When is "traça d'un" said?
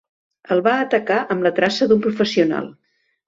1.59-2.03